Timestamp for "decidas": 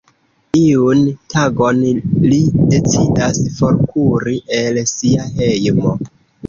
2.73-3.41